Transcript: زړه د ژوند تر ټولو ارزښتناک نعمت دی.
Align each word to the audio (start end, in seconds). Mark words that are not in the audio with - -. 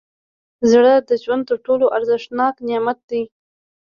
زړه 0.71 0.93
د 1.09 1.09
ژوند 1.23 1.43
تر 1.49 1.57
ټولو 1.65 1.85
ارزښتناک 1.97 2.55
نعمت 2.67 2.99
دی. 3.09 3.23